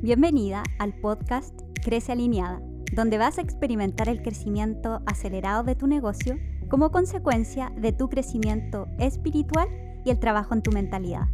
Bienvenida 0.00 0.62
al 0.78 0.94
podcast 0.94 1.52
Crece 1.82 2.12
Alineada, 2.12 2.62
donde 2.92 3.18
vas 3.18 3.38
a 3.38 3.40
experimentar 3.40 4.08
el 4.08 4.22
crecimiento 4.22 5.02
acelerado 5.06 5.64
de 5.64 5.74
tu 5.74 5.88
negocio 5.88 6.38
como 6.68 6.92
consecuencia 6.92 7.72
de 7.76 7.90
tu 7.90 8.08
crecimiento 8.08 8.86
espiritual 9.00 9.68
y 10.04 10.10
el 10.10 10.20
trabajo 10.20 10.54
en 10.54 10.62
tu 10.62 10.70
mentalidad. 10.70 11.26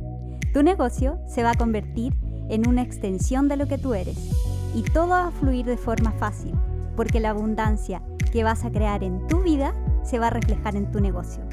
Tu 0.54 0.62
negocio 0.62 1.18
se 1.28 1.42
va 1.42 1.50
a 1.50 1.58
convertir 1.58 2.14
en 2.48 2.66
una 2.66 2.80
extensión 2.80 3.48
de 3.48 3.58
lo 3.58 3.68
que 3.68 3.76
tú 3.76 3.92
eres 3.92 4.16
y 4.74 4.80
todo 4.80 5.08
va 5.08 5.26
a 5.26 5.30
fluir 5.30 5.66
de 5.66 5.76
forma 5.76 6.12
fácil, 6.12 6.54
porque 6.96 7.20
la 7.20 7.30
abundancia 7.30 8.00
que 8.32 8.44
vas 8.44 8.64
a 8.64 8.72
crear 8.72 9.04
en 9.04 9.26
tu 9.26 9.42
vida 9.42 9.74
se 10.04 10.18
va 10.18 10.28
a 10.28 10.30
reflejar 10.30 10.74
en 10.74 10.90
tu 10.90 11.00
negocio. 11.00 11.44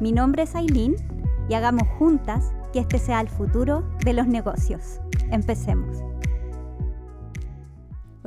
Mi 0.00 0.12
nombre 0.12 0.42
es 0.42 0.54
Aileen 0.54 0.96
y 1.48 1.54
hagamos 1.54 1.88
juntas 1.98 2.52
que 2.74 2.80
este 2.80 2.98
sea 2.98 3.22
el 3.22 3.28
futuro 3.30 3.88
de 4.04 4.12
los 4.12 4.26
negocios. 4.26 5.00
Empecemos. 5.30 6.04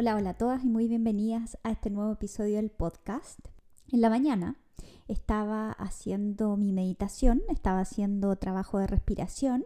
Hola, 0.02 0.16
hola 0.16 0.30
a 0.32 0.34
todas 0.34 0.64
y 0.64 0.68
muy 0.68 0.88
bienvenidas 0.88 1.60
a 1.62 1.70
este 1.70 1.91
nuevo 1.91 2.14
episodio 2.14 2.55
del 2.55 2.72
podcast. 2.72 3.38
En 3.91 4.02
la 4.02 4.10
mañana 4.10 4.55
estaba 5.08 5.74
haciendo 5.74 6.58
mi 6.58 6.74
meditación, 6.74 7.44
estaba 7.50 7.82
haciendo 7.82 8.36
trabajo 8.36 8.80
de 8.80 8.88
respiración 8.88 9.64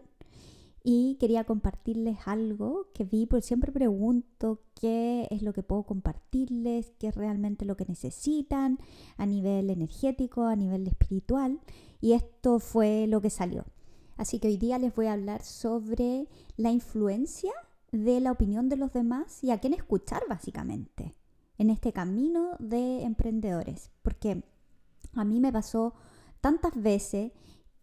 y 0.84 1.16
quería 1.18 1.44
compartirles 1.44 2.18
algo 2.26 2.88
que 2.92 3.04
vi, 3.04 3.24
porque 3.24 3.46
siempre 3.46 3.72
pregunto 3.72 4.60
qué 4.78 5.26
es 5.30 5.40
lo 5.40 5.54
que 5.54 5.62
puedo 5.62 5.84
compartirles, 5.84 6.92
qué 6.98 7.08
es 7.08 7.14
realmente 7.14 7.64
lo 7.64 7.78
que 7.78 7.86
necesitan 7.86 8.78
a 9.16 9.24
nivel 9.24 9.70
energético, 9.70 10.44
a 10.44 10.54
nivel 10.54 10.86
espiritual 10.86 11.60
y 11.98 12.12
esto 12.12 12.58
fue 12.58 13.06
lo 13.06 13.22
que 13.22 13.30
salió. 13.30 13.64
Así 14.18 14.38
que 14.38 14.48
hoy 14.48 14.58
día 14.58 14.78
les 14.78 14.94
voy 14.94 15.06
a 15.06 15.14
hablar 15.14 15.42
sobre 15.42 16.28
la 16.58 16.72
influencia 16.72 17.52
de 17.92 18.20
la 18.20 18.32
opinión 18.32 18.68
de 18.68 18.76
los 18.76 18.92
demás 18.92 19.42
y 19.42 19.50
a 19.50 19.58
quién 19.58 19.74
escuchar 19.74 20.22
básicamente 20.28 21.14
en 21.58 21.70
este 21.70 21.92
camino 21.92 22.56
de 22.58 23.02
emprendedores. 23.02 23.90
Porque 24.02 24.44
a 25.14 25.24
mí 25.24 25.40
me 25.40 25.52
pasó 25.52 25.94
tantas 26.40 26.80
veces 26.80 27.32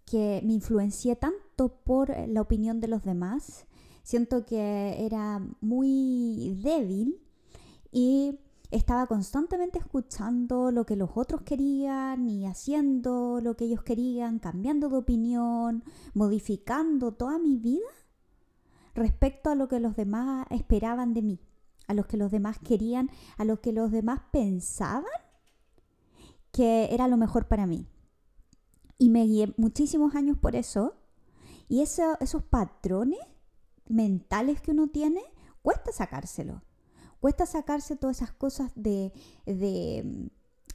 que 0.06 0.42
me 0.44 0.54
influencié 0.54 1.16
tanto 1.16 1.70
por 1.84 2.16
la 2.28 2.42
opinión 2.42 2.80
de 2.80 2.88
los 2.88 3.04
demás. 3.04 3.66
Siento 4.04 4.46
que 4.46 5.06
era 5.06 5.42
muy 5.62 6.60
débil 6.62 7.22
y 7.92 8.40
estaba 8.70 9.08
constantemente 9.08 9.80
escuchando 9.80 10.72
lo 10.72 10.86
que 10.86 10.96
los 10.96 11.12
otros 11.16 11.42
querían 11.44 12.28
y 12.28 12.46
haciendo 12.48 13.40
lo 13.42 13.56
que 13.56 13.66
ellos 13.66 13.84
querían, 13.84 14.40
cambiando 14.40 14.90
de 14.90 14.98
opinión, 14.98 15.84
modificando 16.14 17.14
toda 17.14 17.38
mi 17.38 17.56
vida 17.56 17.88
respecto 18.94 19.50
a 19.50 19.56
lo 19.56 19.68
que 19.68 19.80
los 19.80 19.96
demás 19.96 20.46
esperaban 20.50 21.14
de 21.14 21.22
mí, 21.22 21.40
a 21.88 21.94
lo 21.94 22.06
que 22.06 22.18
los 22.18 22.32
demás 22.32 22.60
querían, 22.60 23.10
a 23.38 23.46
lo 23.46 23.62
que 23.62 23.72
los 23.72 23.92
demás 23.92 24.22
pensaban 24.32 25.06
que 26.52 26.94
era 26.94 27.08
lo 27.08 27.18
mejor 27.18 27.48
para 27.48 27.66
mí. 27.66 27.88
Y 28.98 29.10
me 29.10 29.26
guié 29.26 29.54
muchísimos 29.58 30.16
años 30.16 30.38
por 30.38 30.56
eso. 30.56 30.96
Y 31.68 31.82
esos 31.82 32.44
patrones 32.50 33.20
mentales 33.88 34.62
que 34.62 34.72
uno 34.72 34.88
tiene, 34.88 35.22
cuesta 35.62 35.92
sacárselo. 35.92 36.62
Cuesta 37.20 37.46
sacarse 37.46 37.96
todas 37.96 38.18
esas 38.18 38.34
cosas 38.34 38.72
de, 38.76 39.12
de 39.46 40.30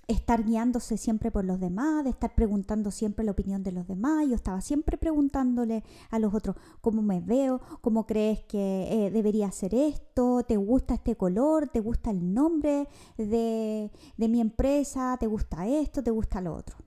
estar 0.08 0.42
guiándose 0.42 0.96
siempre 0.96 1.30
por 1.30 1.44
los 1.44 1.60
demás, 1.60 2.02
de 2.02 2.10
estar 2.10 2.34
preguntando 2.34 2.90
siempre 2.90 3.26
la 3.26 3.32
opinión 3.32 3.62
de 3.62 3.72
los 3.72 3.86
demás. 3.86 4.26
Yo 4.26 4.34
estaba 4.34 4.62
siempre 4.62 4.96
preguntándole 4.96 5.84
a 6.10 6.18
los 6.18 6.34
otros 6.34 6.56
cómo 6.80 7.02
me 7.02 7.20
veo, 7.20 7.60
cómo 7.82 8.06
crees 8.06 8.42
que 8.44 8.88
eh, 8.90 9.10
debería 9.10 9.52
ser 9.52 9.74
esto, 9.74 10.42
te 10.44 10.56
gusta 10.56 10.94
este 10.94 11.14
color, 11.16 11.68
te 11.68 11.80
gusta 11.80 12.10
el 12.10 12.32
nombre 12.32 12.88
de, 13.18 13.92
de 14.16 14.28
mi 14.28 14.40
empresa, 14.40 15.16
te 15.20 15.26
gusta 15.26 15.68
esto, 15.68 16.02
te 16.02 16.10
gusta 16.10 16.40
lo 16.40 16.54
otro. 16.54 16.78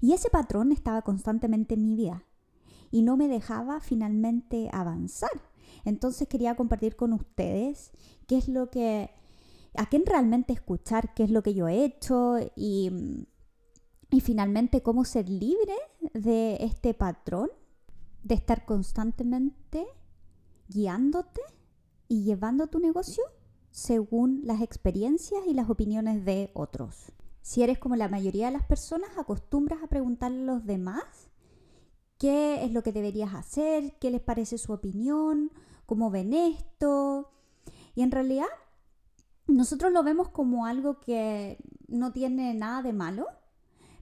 Y 0.00 0.14
ese 0.14 0.30
patrón 0.30 0.72
estaba 0.72 1.02
constantemente 1.02 1.74
en 1.74 1.82
mi 1.82 1.94
vida 1.94 2.24
y 2.90 3.02
no 3.02 3.18
me 3.18 3.28
dejaba 3.28 3.80
finalmente 3.80 4.70
avanzar. 4.72 5.30
Entonces 5.84 6.26
quería 6.26 6.54
compartir 6.54 6.96
con 6.96 7.12
ustedes 7.12 7.92
qué 8.26 8.38
es 8.38 8.48
lo 8.48 8.70
que 8.70 9.10
a 9.74 9.86
quién 9.86 10.04
realmente 10.06 10.52
escuchar 10.52 11.14
qué 11.14 11.24
es 11.24 11.30
lo 11.30 11.42
que 11.42 11.54
yo 11.54 11.68
he 11.68 11.84
hecho 11.84 12.36
y, 12.56 13.26
y 14.10 14.20
finalmente 14.20 14.82
cómo 14.82 15.04
ser 15.04 15.28
libre 15.28 15.74
de 16.14 16.56
este 16.60 16.94
patrón 16.94 17.50
de 18.22 18.34
estar 18.34 18.64
constantemente 18.64 19.86
guiándote 20.68 21.40
y 22.08 22.24
llevando 22.24 22.66
tu 22.66 22.78
negocio 22.78 23.24
según 23.70 24.42
las 24.44 24.60
experiencias 24.60 25.42
y 25.46 25.54
las 25.54 25.70
opiniones 25.70 26.24
de 26.24 26.50
otros. 26.54 27.12
Si 27.40 27.62
eres 27.62 27.78
como 27.78 27.96
la 27.96 28.08
mayoría 28.08 28.46
de 28.46 28.52
las 28.52 28.66
personas, 28.66 29.10
acostumbras 29.16 29.82
a 29.82 29.88
preguntarle 29.88 30.42
a 30.42 30.54
los 30.54 30.64
demás 30.64 31.30
qué 32.18 32.64
es 32.64 32.72
lo 32.72 32.82
que 32.82 32.92
deberías 32.92 33.34
hacer, 33.34 33.98
qué 33.98 34.10
les 34.10 34.20
parece 34.20 34.58
su 34.58 34.72
opinión, 34.72 35.50
cómo 35.86 36.10
ven 36.10 36.34
esto. 36.34 37.32
Y 37.94 38.02
en 38.02 38.12
realidad 38.12 38.46
nosotros 39.46 39.92
lo 39.92 40.02
vemos 40.02 40.28
como 40.28 40.66
algo 40.66 41.00
que 41.00 41.58
no 41.88 42.12
tiene 42.12 42.54
nada 42.54 42.82
de 42.82 42.92
malo, 42.92 43.26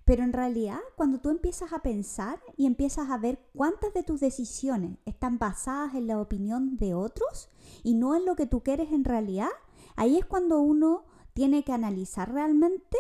pero 0.04 0.22
en 0.24 0.32
realidad 0.32 0.78
cuando 0.96 1.20
tú 1.20 1.30
empiezas 1.30 1.72
a 1.72 1.80
pensar 1.80 2.40
y 2.56 2.66
empiezas 2.66 3.10
a 3.10 3.18
ver 3.18 3.38
cuántas 3.54 3.94
de 3.94 4.02
tus 4.02 4.20
decisiones 4.20 4.98
están 5.04 5.38
basadas 5.38 5.94
en 5.94 6.06
la 6.06 6.20
opinión 6.20 6.76
de 6.76 6.94
otros 6.94 7.48
y 7.82 7.94
no 7.94 8.14
en 8.16 8.24
lo 8.24 8.36
que 8.36 8.46
tú 8.46 8.62
quieres 8.62 8.92
en 8.92 9.04
realidad, 9.04 9.50
ahí 9.96 10.18
es 10.18 10.26
cuando 10.26 10.60
uno 10.60 11.04
tiene 11.32 11.64
que 11.64 11.72
analizar 11.72 12.32
realmente 12.32 12.98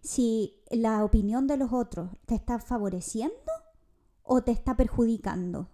si 0.00 0.62
la 0.70 1.04
opinión 1.04 1.46
de 1.46 1.56
los 1.56 1.72
otros 1.72 2.10
te 2.26 2.34
está 2.34 2.58
favoreciendo 2.58 3.34
o 4.22 4.42
te 4.42 4.52
está 4.52 4.76
perjudicando. 4.76 5.68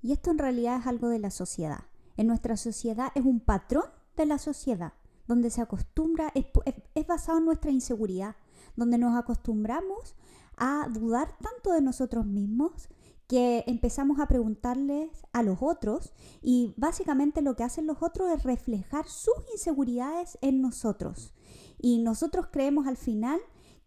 Y 0.00 0.12
esto 0.12 0.30
en 0.30 0.38
realidad 0.38 0.80
es 0.80 0.86
algo 0.86 1.08
de 1.08 1.18
la 1.18 1.30
sociedad. 1.30 1.84
En 2.16 2.26
nuestra 2.26 2.56
sociedad 2.56 3.10
es 3.14 3.24
un 3.24 3.40
patrón 3.40 3.84
de 4.16 4.26
la 4.26 4.38
sociedad 4.38 4.92
donde 5.26 5.50
se 5.50 5.60
acostumbra, 5.60 6.32
es, 6.34 7.06
basado 7.06 7.38
en 7.38 7.44
nuestra 7.44 7.70
inseguridad, 7.70 8.36
donde 8.76 8.98
nos 8.98 9.16
acostumbramos 9.16 10.14
a 10.56 10.88
dudar 10.90 11.36
tanto 11.38 11.72
de 11.72 11.80
nosotros 11.80 12.26
mismos 12.26 12.88
que 13.26 13.64
empezamos 13.66 14.20
a 14.20 14.28
preguntarles 14.28 15.10
a 15.32 15.42
los 15.42 15.58
otros 15.62 16.12
y 16.42 16.74
básicamente 16.76 17.40
lo 17.40 17.56
que 17.56 17.64
hacen 17.64 17.86
los 17.86 18.02
otros 18.02 18.30
es 18.30 18.42
reflejar 18.42 19.08
sus 19.08 19.34
inseguridades 19.52 20.38
en 20.42 20.60
nosotros. 20.60 21.32
Y 21.78 21.98
nosotros 21.98 22.48
creemos 22.52 22.86
al 22.86 22.96
final 22.96 23.40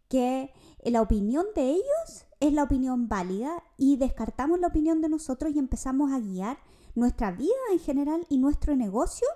que 0.10 0.52
la 0.84 1.02
opinión 1.02 1.46
de 1.56 1.70
ellos 1.70 2.26
es 2.40 2.54
la 2.54 2.64
opinión 2.64 3.08
válida 3.08 3.64
y 3.78 3.98
descartamos 3.98 4.60
la 4.60 4.68
opinión 4.68 5.02
de 5.02 5.10
nosotros 5.10 5.54
y 5.54 5.60
empezamos 5.60 6.12
a 6.12 6.20
guiar 6.20 6.58
nuestra 6.96 7.32
vida 7.32 7.54
en 7.72 7.80
general 7.80 8.26
y 8.30 8.38
nuestro 8.38 8.76
negocio 8.76 9.28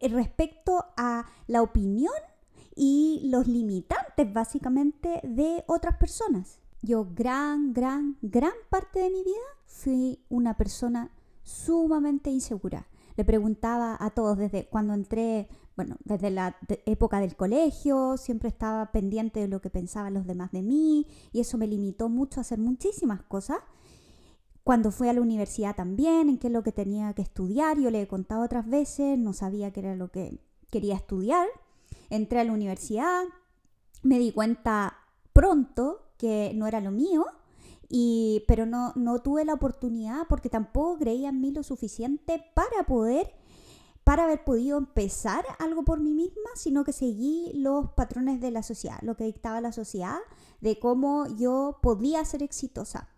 respecto 0.00 0.84
a 0.96 1.26
la 1.46 1.62
opinión 1.62 2.12
y 2.74 3.22
los 3.24 3.48
limitantes 3.48 4.32
básicamente 4.32 5.20
de 5.24 5.64
otras 5.66 5.96
personas. 5.96 6.60
Yo 6.80 7.08
gran, 7.12 7.72
gran, 7.72 8.16
gran 8.22 8.52
parte 8.70 9.00
de 9.00 9.10
mi 9.10 9.24
vida 9.24 9.36
fui 9.66 10.20
una 10.28 10.56
persona 10.56 11.10
sumamente 11.42 12.30
insegura. 12.30 12.86
Le 13.16 13.24
preguntaba 13.24 13.96
a 13.98 14.10
todos 14.10 14.38
desde 14.38 14.68
cuando 14.68 14.94
entré, 14.94 15.48
bueno, 15.76 15.96
desde 16.04 16.30
la 16.30 16.56
época 16.86 17.18
del 17.18 17.34
colegio, 17.34 18.16
siempre 18.16 18.48
estaba 18.48 18.92
pendiente 18.92 19.40
de 19.40 19.48
lo 19.48 19.60
que 19.60 19.70
pensaban 19.70 20.14
los 20.14 20.24
demás 20.24 20.52
de 20.52 20.62
mí 20.62 21.08
y 21.32 21.40
eso 21.40 21.58
me 21.58 21.66
limitó 21.66 22.08
mucho 22.08 22.38
a 22.38 22.42
hacer 22.42 22.60
muchísimas 22.60 23.22
cosas 23.22 23.58
cuando 24.68 24.90
fui 24.90 25.08
a 25.08 25.14
la 25.14 25.22
universidad 25.22 25.74
también, 25.74 26.28
en 26.28 26.36
qué 26.36 26.48
es 26.48 26.52
lo 26.52 26.62
que 26.62 26.72
tenía 26.72 27.14
que 27.14 27.22
estudiar, 27.22 27.78
yo 27.78 27.90
le 27.90 28.02
he 28.02 28.06
contado 28.06 28.42
otras 28.42 28.68
veces, 28.68 29.18
no 29.18 29.32
sabía 29.32 29.72
qué 29.72 29.80
era 29.80 29.96
lo 29.96 30.10
que 30.10 30.42
quería 30.68 30.94
estudiar. 30.94 31.48
Entré 32.10 32.40
a 32.40 32.44
la 32.44 32.52
universidad, 32.52 33.24
me 34.02 34.18
di 34.18 34.30
cuenta 34.30 34.98
pronto 35.32 36.10
que 36.18 36.52
no 36.54 36.66
era 36.66 36.82
lo 36.82 36.90
mío, 36.90 37.24
y, 37.88 38.44
pero 38.46 38.66
no, 38.66 38.92
no 38.94 39.22
tuve 39.22 39.46
la 39.46 39.54
oportunidad 39.54 40.26
porque 40.28 40.50
tampoco 40.50 40.98
creía 40.98 41.30
en 41.30 41.40
mí 41.40 41.50
lo 41.50 41.62
suficiente 41.62 42.44
para 42.54 42.84
poder, 42.86 43.32
para 44.04 44.24
haber 44.24 44.44
podido 44.44 44.76
empezar 44.76 45.46
algo 45.60 45.82
por 45.82 46.00
mí 46.00 46.12
misma, 46.12 46.50
sino 46.56 46.84
que 46.84 46.92
seguí 46.92 47.52
los 47.54 47.92
patrones 47.92 48.38
de 48.42 48.50
la 48.50 48.62
sociedad, 48.62 48.98
lo 49.00 49.16
que 49.16 49.24
dictaba 49.24 49.62
la 49.62 49.72
sociedad, 49.72 50.18
de 50.60 50.78
cómo 50.78 51.26
yo 51.38 51.78
podía 51.80 52.22
ser 52.26 52.42
exitosa. 52.42 53.08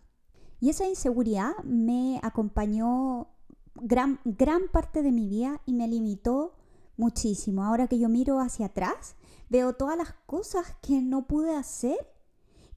Y 0.61 0.69
esa 0.69 0.87
inseguridad 0.87 1.51
me 1.65 2.21
acompañó 2.23 3.27
gran, 3.75 4.21
gran 4.23 4.69
parte 4.71 5.03
de 5.03 5.11
mi 5.11 5.27
vida 5.27 5.61
y 5.65 5.73
me 5.73 5.89
limitó 5.89 6.53
muchísimo. 6.95 7.65
Ahora 7.65 7.87
que 7.87 7.99
yo 7.99 8.07
miro 8.07 8.39
hacia 8.39 8.67
atrás, 8.67 9.15
veo 9.49 9.73
todas 9.73 9.97
las 9.97 10.13
cosas 10.25 10.77
que 10.81 11.01
no 11.01 11.27
pude 11.27 11.53
hacer, 11.53 11.97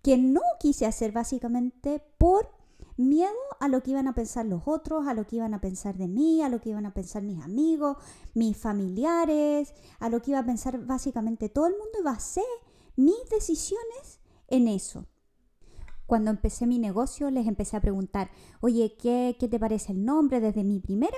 que 0.03 0.17
no 0.19 0.41
quise 0.59 0.87
hacer 0.87 1.13
básicamente 1.13 2.03
por 2.19 2.49
Miedo 2.97 3.33
a 3.59 3.67
lo 3.67 3.83
que 3.83 3.91
iban 3.91 4.07
a 4.07 4.15
pensar 4.15 4.47
los 4.47 4.63
otros, 4.67 5.09
a 5.09 5.15
lo 5.15 5.27
que 5.27 5.37
iban 5.37 5.53
a 5.53 5.61
pensar 5.61 5.97
de 5.97 6.07
mí, 6.07 6.43
a 6.43 6.49
lo 6.49 6.61
que 6.61 6.71
iban 6.71 6.87
a 6.87 6.95
pensar 6.95 7.25
mis 7.25 7.43
amigos, 7.43 7.97
mis 8.35 8.57
familiares, 8.57 9.75
a 9.99 10.09
lo 10.09 10.23
que 10.23 10.31
iba 10.31 10.39
a 10.39 10.47
pensar 10.47 10.79
básicamente 10.87 11.49
todo 11.49 11.67
el 11.67 11.73
mundo 11.73 11.99
y 11.99 12.05
basé 12.05 12.45
mis 12.95 13.29
decisiones 13.31 14.21
en 14.47 14.69
eso. 14.69 15.07
Cuando 16.15 16.31
empecé 16.31 16.69
mi 16.69 16.79
negocio 16.79 17.29
les 17.29 17.49
empecé 17.49 17.77
a 17.77 17.81
preguntar, 17.81 18.31
oye, 18.61 18.95
¿qué, 19.03 19.37
qué 19.37 19.49
te 19.49 19.59
parece 19.59 19.91
el 19.91 20.05
nombre 20.05 20.39
desde 20.39 20.63
mi 20.63 20.79
primera 20.79 21.17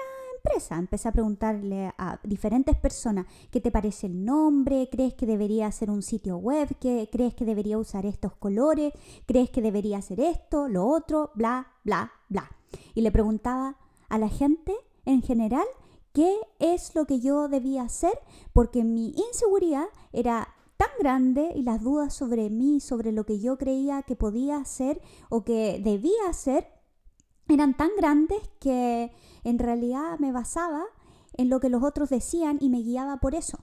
Empecé 0.71 1.09
a 1.09 1.13
preguntarle 1.13 1.93
a 1.99 2.19
diferentes 2.23 2.75
personas, 2.77 3.27
¿qué 3.51 3.61
te 3.61 3.71
parece 3.71 4.07
el 4.07 4.25
nombre? 4.25 4.89
¿Crees 4.91 5.13
que 5.13 5.27
debería 5.27 5.71
ser 5.71 5.91
un 5.91 6.03
sitio 6.03 6.39
web? 6.39 6.69
¿Qué, 6.81 7.11
¿Crees 7.13 7.35
que 7.35 7.45
debería 7.45 7.77
usar 7.77 8.07
estos 8.07 8.35
colores? 8.37 8.95
¿Crees 9.27 9.51
que 9.51 9.61
debería 9.61 9.99
hacer 9.99 10.19
esto, 10.19 10.69
lo 10.69 10.87
otro? 10.87 11.31
Bla, 11.35 11.67
bla, 11.85 12.11
bla. 12.31 12.49
Y 12.95 13.03
le 13.03 13.11
preguntaba 13.11 13.77
a 14.09 14.17
la 14.17 14.31
gente 14.31 14.73
en 15.05 15.21
general 15.21 15.67
qué 16.15 16.35
es 16.59 16.95
lo 16.95 17.05
que 17.05 17.21
yo 17.21 17.49
debía 17.49 17.83
hacer 17.83 18.19
porque 18.55 18.83
mi 18.83 19.15
inseguridad 19.29 19.85
era 20.13 20.56
tan 20.77 20.91
grande 20.99 21.53
y 21.55 21.63
las 21.63 21.83
dudas 21.83 22.15
sobre 22.15 22.51
mí, 22.51 22.81
sobre 22.81 23.13
lo 23.13 23.25
que 23.25 23.41
yo 23.41 23.57
creía 23.57 24.03
que 24.03 24.17
podía 24.17 24.57
hacer 24.57 25.01
o 25.29 25.45
que 25.45 25.81
debía 25.83 26.29
hacer, 26.29 26.69
eran 27.49 27.77
tan 27.77 27.91
grandes 27.97 28.41
que 28.61 29.13
en 29.45 29.59
realidad 29.59 30.19
me 30.19 30.33
basaba 30.33 30.85
en 31.35 31.49
lo 31.49 31.61
que 31.61 31.69
los 31.69 31.83
otros 31.83 32.11
decían 32.11 32.59
y 32.61 32.69
me 32.69 32.83
guiaba 32.83 33.19
por 33.19 33.35
eso. 33.35 33.59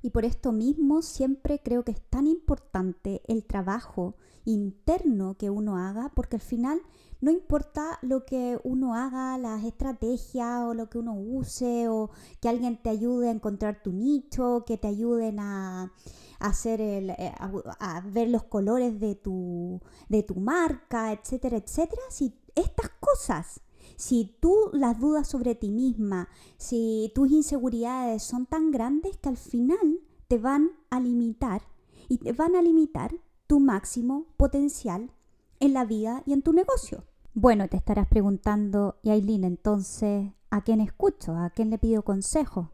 Y 0.00 0.10
por 0.10 0.24
esto 0.24 0.52
mismo 0.52 1.02
siempre 1.02 1.60
creo 1.62 1.84
que 1.84 1.92
es 1.92 2.00
tan 2.08 2.26
importante 2.26 3.22
el 3.26 3.44
trabajo 3.44 4.14
interno 4.44 5.36
que 5.36 5.50
uno 5.50 5.76
haga, 5.76 6.12
porque 6.14 6.36
al 6.36 6.42
final 6.42 6.80
no 7.20 7.32
importa 7.32 7.98
lo 8.02 8.24
que 8.24 8.60
uno 8.62 8.94
haga, 8.94 9.36
las 9.38 9.64
estrategias 9.64 10.62
o 10.62 10.74
lo 10.74 10.88
que 10.88 10.98
uno 10.98 11.14
use, 11.14 11.88
o 11.88 12.10
que 12.40 12.48
alguien 12.48 12.80
te 12.80 12.90
ayude 12.90 13.28
a 13.28 13.32
encontrar 13.32 13.82
tu 13.82 13.92
nicho, 13.92 14.64
que 14.64 14.78
te 14.78 14.86
ayuden 14.86 15.40
a, 15.40 15.92
hacer 16.38 16.80
el, 16.80 17.10
eh, 17.10 17.32
a, 17.38 18.00
ver 18.00 18.28
los 18.28 18.44
colores 18.44 19.00
de 19.00 19.14
tu, 19.14 19.80
de 20.08 20.22
tu 20.22 20.36
marca, 20.36 21.12
etcétera, 21.12 21.56
etcétera. 21.56 22.02
Si 22.10 22.34
estas 22.54 22.90
cosas 23.00 23.60
si 23.96 24.36
tú 24.40 24.70
las 24.72 25.00
dudas 25.00 25.26
sobre 25.26 25.56
ti 25.56 25.70
misma, 25.70 26.28
si 26.56 27.10
tus 27.16 27.32
inseguridades 27.32 28.22
son 28.22 28.46
tan 28.46 28.70
grandes 28.70 29.16
que 29.16 29.28
al 29.28 29.36
final 29.36 30.00
te 30.28 30.38
van 30.38 30.70
a 30.90 31.00
limitar 31.00 31.62
y 32.08 32.18
te 32.18 32.32
van 32.32 32.54
a 32.54 32.62
limitar 32.62 33.12
tu 33.48 33.58
máximo 33.58 34.26
potencial 34.36 35.10
en 35.58 35.72
la 35.72 35.84
vida 35.84 36.22
y 36.26 36.32
en 36.32 36.42
tu 36.42 36.52
negocio. 36.52 37.04
Bueno, 37.34 37.68
te 37.68 37.76
estarás 37.76 38.06
preguntando, 38.06 38.98
y 39.02 39.10
entonces, 39.10 40.32
¿a 40.50 40.62
quién 40.62 40.80
escucho? 40.80 41.34
¿A 41.34 41.50
quién 41.50 41.70
le 41.70 41.78
pido 41.78 42.02
consejo? 42.02 42.70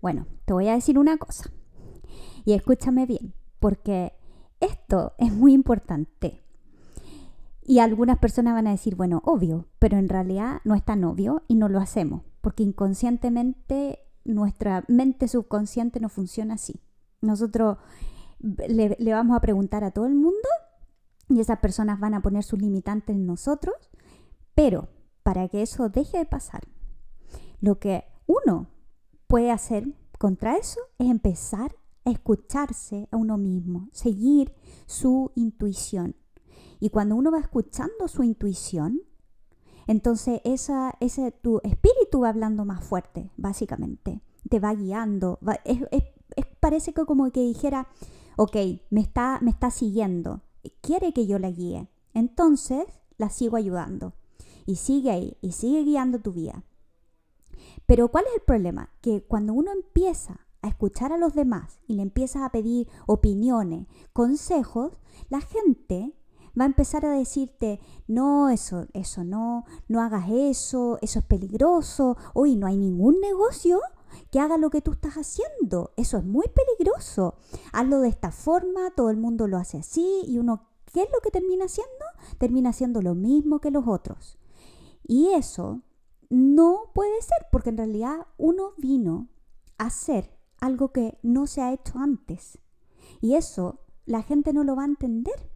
Bueno, 0.00 0.26
te 0.44 0.52
voy 0.52 0.68
a 0.68 0.74
decir 0.74 0.98
una 0.98 1.18
cosa. 1.18 1.50
Y 2.44 2.52
escúchame 2.52 3.06
bien, 3.06 3.34
porque 3.60 4.12
esto 4.60 5.12
es 5.18 5.32
muy 5.32 5.52
importante. 5.52 6.42
Y 7.64 7.78
algunas 7.78 8.18
personas 8.18 8.54
van 8.54 8.66
a 8.66 8.72
decir, 8.72 8.96
bueno, 8.96 9.22
obvio, 9.24 9.68
pero 9.78 9.96
en 9.96 10.08
realidad 10.08 10.60
no 10.64 10.74
es 10.74 10.84
tan 10.84 11.04
obvio 11.04 11.42
y 11.46 11.54
no 11.54 11.68
lo 11.68 11.78
hacemos, 11.78 12.22
porque 12.40 12.62
inconscientemente 12.62 14.00
nuestra 14.24 14.84
mente 14.88 15.28
subconsciente 15.28 16.00
no 16.00 16.08
funciona 16.08 16.54
así. 16.54 16.80
Nosotros 17.20 17.78
le, 18.40 18.96
vamos 19.12 19.36
a 19.36 19.40
preguntar 19.40 19.84
a 19.84 19.92
todo 19.92 20.06
el 20.06 20.14
mundo 20.14 20.48
y 21.28 21.40
esas 21.40 21.60
personas 21.60 22.00
van 22.00 22.14
a 22.14 22.22
poner 22.22 22.42
sus 22.42 22.60
limitantes 22.60 23.14
en 23.14 23.26
nosotros, 23.26 23.74
pero 24.54 24.88
para 25.22 25.48
que 25.48 25.62
eso 25.62 25.88
deje 25.88 26.18
de 26.18 26.26
pasar, 26.26 26.62
lo 27.60 27.78
que 27.78 28.04
uno 28.26 28.66
puede 29.28 29.52
hacer 29.52 29.86
contra 30.18 30.56
eso 30.56 30.80
es 30.98 31.08
empezar 31.08 31.76
escucharse 32.04 33.08
a 33.10 33.16
uno 33.16 33.38
mismo, 33.38 33.88
seguir 33.92 34.54
su 34.86 35.32
intuición. 35.34 36.16
Y 36.80 36.90
cuando 36.90 37.14
uno 37.16 37.30
va 37.30 37.38
escuchando 37.38 38.08
su 38.08 38.22
intuición, 38.22 39.02
entonces 39.86 40.40
esa, 40.44 40.94
ese, 41.00 41.32
tu 41.32 41.60
espíritu 41.62 42.20
va 42.20 42.30
hablando 42.30 42.64
más 42.64 42.84
fuerte, 42.84 43.30
básicamente. 43.36 44.20
Te 44.48 44.58
va 44.58 44.74
guiando. 44.74 45.38
parece 46.60 46.92
que 46.92 47.04
como 47.04 47.30
que 47.30 47.40
dijera, 47.40 47.88
ok, 48.36 48.56
me 48.90 49.00
está, 49.00 49.38
me 49.42 49.50
está 49.50 49.70
siguiendo, 49.70 50.42
quiere 50.80 51.12
que 51.12 51.26
yo 51.26 51.38
la 51.38 51.50
guíe. 51.50 51.88
Entonces 52.14 52.84
la 53.16 53.30
sigo 53.30 53.56
ayudando. 53.56 54.14
Y 54.64 54.76
sigue 54.76 55.10
ahí, 55.10 55.36
y 55.40 55.52
sigue 55.52 55.82
guiando 55.82 56.20
tu 56.20 56.32
vida. 56.32 56.64
Pero 57.86 58.08
¿cuál 58.08 58.24
es 58.28 58.34
el 58.34 58.42
problema? 58.42 58.90
Que 59.00 59.22
cuando 59.22 59.54
uno 59.54 59.72
empieza 59.72 60.40
a 60.62 60.68
escuchar 60.68 61.12
a 61.12 61.18
los 61.18 61.34
demás 61.34 61.80
y 61.86 61.94
le 61.94 62.02
empieza 62.02 62.44
a 62.44 62.50
pedir 62.50 62.88
opiniones, 63.06 63.86
consejos, 64.12 65.00
la 65.28 65.40
gente 65.40 66.14
va 66.58 66.64
a 66.64 66.66
empezar 66.66 67.04
a 67.04 67.10
decirte, 67.10 67.80
no, 68.06 68.48
eso, 68.48 68.86
eso 68.92 69.24
no, 69.24 69.64
no 69.88 70.00
hagas 70.00 70.26
eso, 70.30 70.98
eso 71.02 71.18
es 71.18 71.24
peligroso, 71.24 72.16
hoy 72.34 72.56
no 72.56 72.66
hay 72.66 72.76
ningún 72.76 73.20
negocio 73.20 73.80
que 74.30 74.40
haga 74.40 74.58
lo 74.58 74.70
que 74.70 74.82
tú 74.82 74.92
estás 74.92 75.14
haciendo, 75.14 75.92
eso 75.96 76.18
es 76.18 76.24
muy 76.24 76.46
peligroso, 76.48 77.36
hazlo 77.72 78.00
de 78.00 78.08
esta 78.08 78.30
forma, 78.30 78.90
todo 78.90 79.10
el 79.10 79.16
mundo 79.16 79.48
lo 79.48 79.56
hace 79.56 79.78
así 79.78 80.22
y 80.26 80.38
uno, 80.38 80.68
¿qué 80.92 81.02
es 81.02 81.08
lo 81.12 81.20
que 81.20 81.30
termina 81.30 81.64
haciendo? 81.64 82.04
Termina 82.38 82.70
haciendo 82.70 83.00
lo 83.02 83.14
mismo 83.14 83.60
que 83.60 83.70
los 83.70 83.88
otros. 83.88 84.38
Y 85.06 85.32
eso 85.32 85.80
no 86.28 86.92
puede 86.94 87.20
ser, 87.22 87.46
porque 87.50 87.70
en 87.70 87.78
realidad 87.78 88.26
uno 88.38 88.72
vino 88.76 89.28
a 89.78 89.86
hacer 89.86 90.30
algo 90.62 90.92
que 90.92 91.18
no 91.22 91.46
se 91.46 91.60
ha 91.60 91.72
hecho 91.72 91.98
antes. 91.98 92.58
Y 93.20 93.34
eso 93.34 93.80
la 94.06 94.22
gente 94.22 94.52
no 94.52 94.64
lo 94.64 94.74
va 94.76 94.82
a 94.82 94.86
entender 94.86 95.52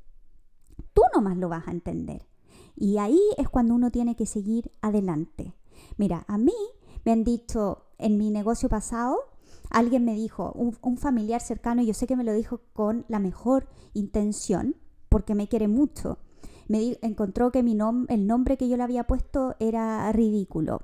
tú 0.97 1.03
nomás 1.15 1.37
lo 1.37 1.51
vas 1.51 1.69
a 1.69 1.73
entender. 1.73 2.27
Y 2.75 2.97
ahí 2.97 3.21
es 3.37 3.51
cuando 3.51 3.75
uno 3.75 3.91
tiene 3.91 4.17
que 4.17 4.25
seguir 4.25 4.73
adelante. 4.81 5.55
Mira, 5.99 6.25
a 6.27 6.39
mí 6.39 6.55
me 7.05 7.13
han 7.13 7.23
dicho 7.23 7.85
en 7.99 8.17
mi 8.17 8.31
negocio 8.31 8.71
pasado, 8.71 9.19
alguien 9.71 10.07
me 10.07 10.15
dijo, 10.15 10.53
un, 10.53 10.97
familiar 10.97 11.43
cercano, 11.43 11.83
y 11.83 11.87
yo 11.87 11.95
sé 11.95 12.07
que 12.07 12.17
me 12.17 12.25
lo 12.25 12.33
dijo 12.33 12.63
con 12.73 13.05
la 13.09 13.19
mejor 13.19 13.69
intención, 13.93 14.75
porque 15.11 15.35
me 15.35 15.49
quiere 15.49 15.69
mucho. 15.69 16.19
Me 16.67 16.99
encontró 17.03 17.53
que 17.53 17.63
mi 17.63 17.77
el 18.09 18.27
nombre 18.27 18.57
que 18.57 18.69
yo 18.69 18.77
le 18.79 18.83
había 18.83 19.05
puesto 19.05 19.55
era 19.61 20.11
ridículo. 20.13 20.81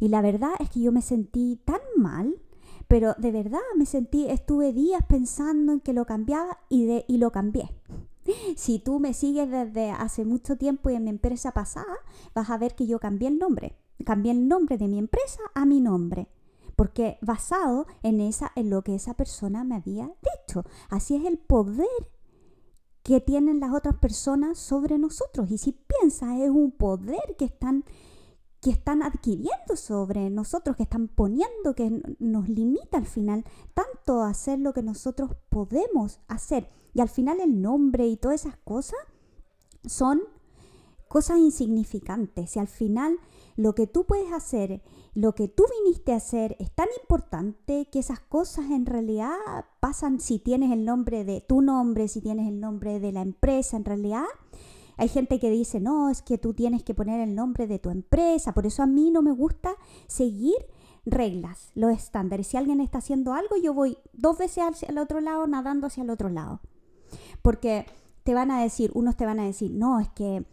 Y 0.00 0.08
la 0.08 0.22
verdad 0.22 0.52
es 0.58 0.70
que 0.70 0.80
yo 0.80 0.90
me 0.90 1.02
sentí 1.02 1.60
tan 1.64 1.80
mal, 1.96 2.34
pero 2.92 3.14
de 3.16 3.32
verdad 3.32 3.58
me 3.74 3.86
sentí, 3.86 4.28
estuve 4.28 4.74
días 4.74 5.00
pensando 5.08 5.72
en 5.72 5.80
que 5.80 5.94
lo 5.94 6.04
cambiaba 6.04 6.58
y, 6.68 6.84
de, 6.84 7.06
y 7.08 7.16
lo 7.16 7.32
cambié. 7.32 7.74
Si 8.56 8.80
tú 8.80 9.00
me 9.00 9.14
sigues 9.14 9.50
desde 9.50 9.92
hace 9.92 10.26
mucho 10.26 10.58
tiempo 10.58 10.90
y 10.90 10.96
en 10.96 11.04
mi 11.04 11.08
empresa 11.08 11.52
pasada, 11.52 11.96
vas 12.34 12.50
a 12.50 12.58
ver 12.58 12.74
que 12.74 12.86
yo 12.86 13.00
cambié 13.00 13.28
el 13.28 13.38
nombre. 13.38 13.78
Cambié 14.04 14.32
el 14.32 14.46
nombre 14.46 14.76
de 14.76 14.88
mi 14.88 14.98
empresa 14.98 15.40
a 15.54 15.64
mi 15.64 15.80
nombre. 15.80 16.28
Porque 16.76 17.16
basado 17.22 17.86
en, 18.02 18.20
esa, 18.20 18.52
en 18.56 18.68
lo 18.68 18.82
que 18.82 18.94
esa 18.94 19.14
persona 19.14 19.64
me 19.64 19.76
había 19.76 20.10
dicho. 20.20 20.66
Así 20.90 21.16
es 21.16 21.24
el 21.24 21.38
poder 21.38 21.88
que 23.02 23.22
tienen 23.22 23.58
las 23.58 23.72
otras 23.72 23.96
personas 23.96 24.58
sobre 24.58 24.98
nosotros. 24.98 25.50
Y 25.50 25.56
si 25.56 25.72
piensas, 25.72 26.38
es 26.40 26.50
un 26.50 26.72
poder 26.72 27.36
que 27.38 27.46
están, 27.46 27.86
que 28.62 28.70
están 28.70 29.02
adquiriendo 29.02 29.76
sobre 29.76 30.30
nosotros, 30.30 30.76
que 30.76 30.84
están 30.84 31.08
poniendo, 31.08 31.74
que 31.74 31.90
nos 32.20 32.48
limita 32.48 32.96
al 32.96 33.06
final 33.06 33.44
tanto 33.74 34.22
a 34.22 34.30
hacer 34.30 34.60
lo 34.60 34.72
que 34.72 34.82
nosotros 34.82 35.32
podemos 35.50 36.20
hacer 36.28 36.70
y 36.94 37.00
al 37.00 37.08
final 37.08 37.40
el 37.40 37.60
nombre 37.60 38.06
y 38.06 38.16
todas 38.16 38.42
esas 38.42 38.56
cosas 38.58 39.00
son 39.84 40.22
cosas 41.08 41.38
insignificantes. 41.38 42.56
Y 42.56 42.58
al 42.58 42.68
final 42.68 43.18
lo 43.56 43.74
que 43.74 43.86
tú 43.86 44.04
puedes 44.04 44.32
hacer, 44.32 44.82
lo 45.14 45.34
que 45.34 45.48
tú 45.48 45.64
viniste 45.82 46.12
a 46.12 46.16
hacer 46.16 46.56
es 46.58 46.70
tan 46.70 46.88
importante 47.02 47.88
que 47.90 47.98
esas 47.98 48.20
cosas 48.20 48.70
en 48.70 48.86
realidad 48.86 49.36
pasan 49.80 50.20
si 50.20 50.38
tienes 50.38 50.70
el 50.70 50.84
nombre 50.84 51.24
de 51.24 51.40
tu 51.40 51.62
nombre, 51.62 52.08
si 52.08 52.20
tienes 52.20 52.48
el 52.48 52.60
nombre 52.60 53.00
de 53.00 53.12
la 53.12 53.22
empresa, 53.22 53.76
en 53.76 53.84
realidad. 53.84 54.24
Hay 55.02 55.08
gente 55.08 55.40
que 55.40 55.50
dice, 55.50 55.80
no, 55.80 56.10
es 56.10 56.22
que 56.22 56.38
tú 56.38 56.54
tienes 56.54 56.84
que 56.84 56.94
poner 56.94 57.18
el 57.18 57.34
nombre 57.34 57.66
de 57.66 57.80
tu 57.80 57.90
empresa. 57.90 58.54
Por 58.54 58.66
eso 58.66 58.84
a 58.84 58.86
mí 58.86 59.10
no 59.10 59.20
me 59.20 59.32
gusta 59.32 59.74
seguir 60.06 60.54
reglas, 61.04 61.72
los 61.74 61.90
estándares. 61.90 62.46
Si 62.46 62.56
alguien 62.56 62.80
está 62.80 62.98
haciendo 62.98 63.34
algo, 63.34 63.56
yo 63.60 63.74
voy 63.74 63.98
dos 64.12 64.38
veces 64.38 64.62
hacia 64.62 64.86
el 64.86 64.98
otro 64.98 65.20
lado, 65.20 65.48
nadando 65.48 65.88
hacia 65.88 66.04
el 66.04 66.10
otro 66.10 66.28
lado. 66.28 66.60
Porque 67.42 67.84
te 68.22 68.32
van 68.32 68.52
a 68.52 68.62
decir, 68.62 68.92
unos 68.94 69.16
te 69.16 69.26
van 69.26 69.40
a 69.40 69.44
decir, 69.44 69.72
no, 69.72 69.98
es 69.98 70.08
que 70.10 70.46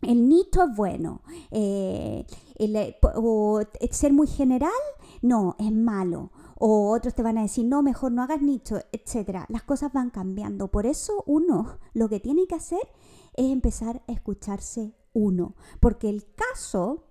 el 0.00 0.26
nicho 0.26 0.62
es 0.62 0.74
bueno, 0.74 1.20
eh, 1.50 2.24
eh, 2.56 2.96
o 3.02 3.60
ser 3.90 4.14
muy 4.14 4.26
general, 4.26 4.72
no, 5.20 5.54
es 5.58 5.70
malo. 5.70 6.30
O 6.58 6.92
otros 6.92 7.14
te 7.14 7.22
van 7.22 7.36
a 7.36 7.42
decir, 7.42 7.66
no, 7.66 7.82
mejor 7.82 8.10
no 8.12 8.22
hagas 8.22 8.40
nicho, 8.40 8.78
etc. 8.90 9.44
Las 9.48 9.64
cosas 9.64 9.92
van 9.92 10.08
cambiando. 10.08 10.68
Por 10.68 10.86
eso 10.86 11.24
uno 11.26 11.78
lo 11.92 12.08
que 12.08 12.20
tiene 12.20 12.46
que 12.46 12.54
hacer 12.54 12.88
es 13.34 13.50
empezar 13.50 14.02
a 14.06 14.12
escucharse 14.12 14.94
uno, 15.12 15.54
porque 15.80 16.08
el 16.08 16.26
caso 16.34 17.04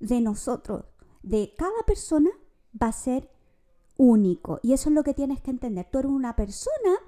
de 0.00 0.20
nosotros, 0.20 0.84
de 1.22 1.54
cada 1.56 1.82
persona, 1.86 2.30
va 2.80 2.88
a 2.88 2.92
ser 2.92 3.30
único. 3.96 4.60
Y 4.62 4.72
eso 4.72 4.88
es 4.88 4.94
lo 4.94 5.04
que 5.04 5.14
tienes 5.14 5.40
que 5.40 5.50
entender. 5.50 5.88
Tú 5.90 5.98
eres 5.98 6.10
una 6.10 6.36
persona 6.36 6.98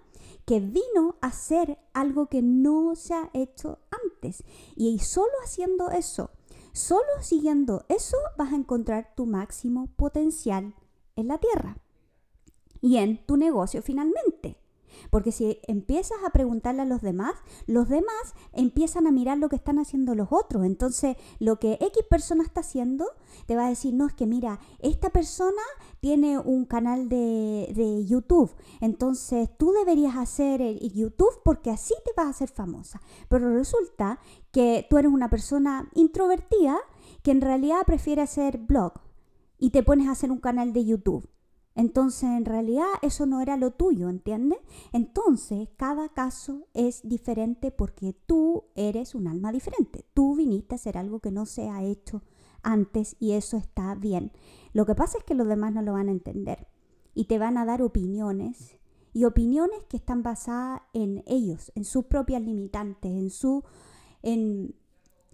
que 0.44 0.60
vino 0.60 1.16
a 1.20 1.28
hacer 1.28 1.78
algo 1.92 2.28
que 2.28 2.42
no 2.42 2.94
se 2.94 3.14
ha 3.14 3.30
hecho 3.34 3.80
antes. 4.04 4.44
Y 4.76 4.98
solo 5.00 5.32
haciendo 5.44 5.90
eso, 5.90 6.30
solo 6.72 7.06
siguiendo 7.20 7.84
eso, 7.88 8.16
vas 8.38 8.52
a 8.52 8.56
encontrar 8.56 9.14
tu 9.14 9.26
máximo 9.26 9.88
potencial 9.96 10.74
en 11.16 11.28
la 11.28 11.38
tierra 11.38 11.78
y 12.80 12.98
en 12.98 13.24
tu 13.26 13.36
negocio 13.36 13.82
finalmente. 13.82 14.56
Porque 15.10 15.32
si 15.32 15.60
empiezas 15.66 16.18
a 16.26 16.30
preguntarle 16.30 16.82
a 16.82 16.86
los 16.86 17.02
demás, 17.02 17.34
los 17.66 17.88
demás 17.88 18.34
empiezan 18.52 19.06
a 19.06 19.12
mirar 19.12 19.38
lo 19.38 19.48
que 19.48 19.56
están 19.56 19.78
haciendo 19.78 20.14
los 20.14 20.28
otros. 20.30 20.64
Entonces, 20.64 21.16
lo 21.38 21.58
que 21.58 21.74
X 21.74 22.04
persona 22.08 22.42
está 22.42 22.60
haciendo, 22.60 23.06
te 23.46 23.56
va 23.56 23.66
a 23.66 23.70
decir, 23.70 23.94
no, 23.94 24.06
es 24.06 24.14
que 24.14 24.26
mira, 24.26 24.60
esta 24.78 25.10
persona 25.10 25.62
tiene 26.00 26.38
un 26.38 26.64
canal 26.64 27.08
de, 27.08 27.72
de 27.74 28.04
YouTube. 28.04 28.54
Entonces, 28.80 29.48
tú 29.58 29.72
deberías 29.72 30.16
hacer 30.16 30.62
el 30.62 30.92
YouTube 30.92 31.40
porque 31.44 31.70
así 31.70 31.94
te 32.04 32.12
vas 32.16 32.26
a 32.26 32.30
hacer 32.30 32.48
famosa. 32.48 33.00
Pero 33.28 33.52
resulta 33.52 34.20
que 34.52 34.86
tú 34.88 34.98
eres 34.98 35.12
una 35.12 35.28
persona 35.28 35.90
introvertida 35.94 36.78
que 37.22 37.30
en 37.30 37.40
realidad 37.40 37.84
prefiere 37.86 38.22
hacer 38.22 38.58
blog 38.58 38.92
y 39.58 39.70
te 39.70 39.82
pones 39.82 40.08
a 40.08 40.12
hacer 40.12 40.30
un 40.30 40.38
canal 40.38 40.72
de 40.72 40.84
YouTube. 40.84 41.28
Entonces, 41.76 42.30
en 42.30 42.46
realidad, 42.46 42.86
eso 43.02 43.26
no 43.26 43.42
era 43.42 43.58
lo 43.58 43.70
tuyo, 43.70 44.08
¿entiendes? 44.08 44.58
Entonces, 44.92 45.68
cada 45.76 46.08
caso 46.08 46.66
es 46.72 47.06
diferente 47.06 47.70
porque 47.70 48.14
tú 48.26 48.64
eres 48.74 49.14
un 49.14 49.28
alma 49.28 49.52
diferente. 49.52 50.06
Tú 50.14 50.34
viniste 50.34 50.74
a 50.74 50.76
hacer 50.76 50.96
algo 50.96 51.20
que 51.20 51.30
no 51.30 51.44
se 51.44 51.68
ha 51.68 51.84
hecho 51.84 52.22
antes 52.62 53.14
y 53.20 53.32
eso 53.32 53.58
está 53.58 53.94
bien. 53.94 54.32
Lo 54.72 54.86
que 54.86 54.94
pasa 54.94 55.18
es 55.18 55.24
que 55.24 55.34
los 55.34 55.46
demás 55.46 55.74
no 55.74 55.82
lo 55.82 55.92
van 55.92 56.08
a 56.08 56.12
entender 56.12 56.66
y 57.14 57.26
te 57.26 57.38
van 57.38 57.58
a 57.58 57.66
dar 57.66 57.82
opiniones 57.82 58.78
y 59.12 59.24
opiniones 59.24 59.78
que 59.88 59.98
están 59.98 60.22
basadas 60.22 60.80
en 60.94 61.22
ellos, 61.26 61.72
en 61.74 61.84
sus 61.84 62.06
propias 62.06 62.42
limitantes, 62.42 63.10
en 63.12 63.30
su 63.30 63.64
en 64.22 64.74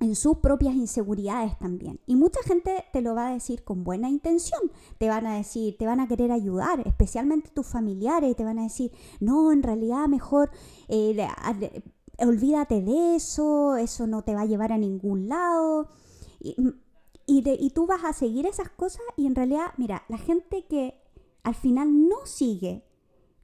en 0.02 0.16
sus 0.16 0.38
propias 0.38 0.74
inseguridades 0.74 1.56
también. 1.58 2.00
Y 2.06 2.16
mucha 2.16 2.42
gente 2.42 2.84
te 2.92 3.00
lo 3.02 3.14
va 3.14 3.28
a 3.28 3.32
decir 3.32 3.62
con 3.62 3.84
buena 3.84 4.10
intención. 4.10 4.60
Te 4.98 5.08
van 5.08 5.26
a 5.26 5.36
decir, 5.36 5.78
te 5.78 5.86
van 5.86 6.00
a 6.00 6.08
querer 6.08 6.32
ayudar, 6.32 6.82
especialmente 6.86 7.50
tus 7.50 7.66
familiares, 7.68 8.34
te 8.34 8.44
van 8.44 8.58
a 8.58 8.64
decir, 8.64 8.90
no, 9.20 9.52
en 9.52 9.62
realidad 9.62 10.08
mejor 10.08 10.50
eh, 10.88 11.28
olvídate 12.18 12.82
de 12.82 13.14
eso, 13.14 13.76
eso 13.76 14.08
no 14.08 14.22
te 14.22 14.34
va 14.34 14.40
a 14.40 14.46
llevar 14.46 14.72
a 14.72 14.78
ningún 14.78 15.28
lado. 15.28 15.88
Y, 16.40 16.56
y 17.26 17.70
tú 17.70 17.86
vas 17.86 18.02
a 18.02 18.12
seguir 18.12 18.46
esas 18.46 18.70
cosas 18.70 19.02
y 19.16 19.26
en 19.26 19.36
realidad, 19.36 19.66
mira, 19.76 20.02
la 20.08 20.18
gente 20.18 20.66
que 20.66 21.00
al 21.44 21.54
final 21.54 22.08
no 22.08 22.26
sigue, 22.26 22.84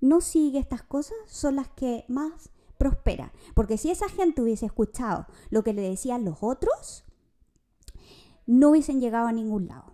no 0.01 0.21
sigue 0.21 0.59
estas 0.59 0.83
cosas 0.83 1.17
son 1.27 1.55
las 1.55 1.69
que 1.69 2.05
más 2.09 2.51
prospera. 2.79 3.33
Porque 3.55 3.77
si 3.77 3.91
esa 3.91 4.09
gente 4.09 4.43
hubiese 4.43 4.67
escuchado 4.67 5.27
lo 5.51 5.63
que 5.63 5.73
le 5.73 5.83
decían 5.83 6.25
los 6.25 6.39
otros, 6.41 7.05
no 8.47 8.71
hubiesen 8.71 9.01
llegado 9.01 9.27
a 9.27 9.33
ningún 9.33 9.69
lado. 9.69 9.93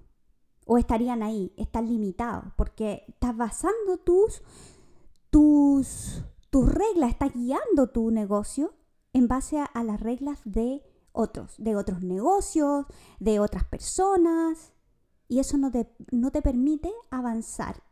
O 0.67 0.79
estarían 0.79 1.23
ahí, 1.23 1.53
están 1.57 1.89
limitados, 1.89 2.53
porque 2.57 3.05
estás 3.09 3.37
basando 3.37 3.99
tus, 3.99 4.43
tus, 5.29 6.25
tus 6.51 6.73
reglas, 6.73 7.11
estás 7.11 7.35
guiando 7.35 7.91
tu 7.91 8.11
negocio 8.11 8.75
en 9.13 9.29
base 9.29 9.59
a, 9.59 9.65
a 9.65 9.85
las 9.85 10.01
reglas 10.01 10.41
de 10.45 10.83
otros, 11.13 11.55
de 11.59 11.77
otros 11.77 12.03
negocios, 12.03 12.87
de 13.21 13.41
otras 13.41 13.65
personas. 13.65 14.73
Y 15.29 15.39
eso 15.39 15.57
no 15.57 15.71
te, 15.71 15.95
no 16.11 16.31
te 16.31 16.43
permite 16.43 16.93
avanzar 17.11 17.83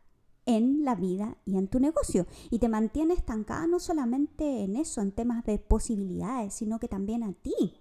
en 0.45 0.83
la 0.83 0.95
vida 0.95 1.37
y 1.45 1.57
en 1.57 1.67
tu 1.67 1.79
negocio. 1.79 2.25
Y 2.49 2.59
te 2.59 2.69
mantiene 2.69 3.13
estancada 3.13 3.67
no 3.67 3.79
solamente 3.79 4.63
en 4.63 4.75
eso, 4.75 5.01
en 5.01 5.11
temas 5.11 5.45
de 5.45 5.59
posibilidades, 5.59 6.53
sino 6.53 6.79
que 6.79 6.87
también 6.87 7.23
a 7.23 7.33
ti. 7.33 7.79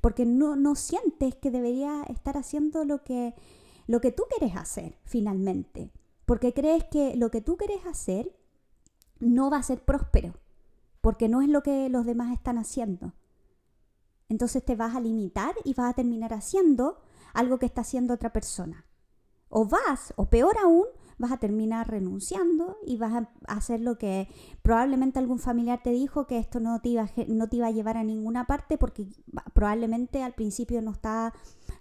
Porque 0.00 0.26
no, 0.26 0.56
no 0.56 0.74
sientes 0.74 1.34
que 1.36 1.50
debería 1.50 2.02
estar 2.04 2.36
haciendo 2.36 2.84
lo 2.84 3.02
que, 3.02 3.34
lo 3.86 4.00
que 4.00 4.12
tú 4.12 4.24
quieres 4.28 4.56
hacer 4.56 4.98
finalmente. 5.04 5.90
Porque 6.24 6.52
crees 6.52 6.84
que 6.84 7.16
lo 7.16 7.30
que 7.30 7.40
tú 7.40 7.56
quieres 7.56 7.84
hacer 7.86 8.36
no 9.20 9.50
va 9.50 9.58
a 9.58 9.62
ser 9.62 9.84
próspero. 9.84 10.34
Porque 11.00 11.28
no 11.28 11.40
es 11.40 11.48
lo 11.48 11.62
que 11.62 11.88
los 11.88 12.04
demás 12.04 12.32
están 12.32 12.58
haciendo. 12.58 13.14
Entonces 14.28 14.64
te 14.64 14.74
vas 14.74 14.96
a 14.96 15.00
limitar 15.00 15.54
y 15.64 15.74
vas 15.74 15.90
a 15.90 15.94
terminar 15.94 16.34
haciendo 16.34 16.98
algo 17.32 17.58
que 17.58 17.66
está 17.66 17.82
haciendo 17.82 18.14
otra 18.14 18.32
persona. 18.32 18.86
O 19.48 19.66
vas, 19.66 20.12
o 20.16 20.28
peor 20.28 20.58
aún, 20.58 20.86
vas 21.18 21.32
a 21.32 21.38
terminar 21.38 21.88
renunciando 21.88 22.76
y 22.86 22.96
vas 22.98 23.12
a 23.14 23.30
hacer 23.46 23.80
lo 23.80 23.98
que 23.98 24.28
probablemente 24.62 25.18
algún 25.18 25.38
familiar 25.38 25.82
te 25.82 25.90
dijo 25.90 26.26
que 26.26 26.38
esto 26.38 26.60
no 26.60 26.80
te 26.80 26.90
iba, 26.90 27.08
no 27.28 27.48
te 27.48 27.56
iba 27.56 27.68
a 27.68 27.70
llevar 27.70 27.96
a 27.96 28.04
ninguna 28.04 28.46
parte 28.46 28.78
porque 28.78 29.06
probablemente 29.54 30.22
al 30.22 30.34
principio 30.34 30.82
no 30.82 30.92
está 30.92 31.32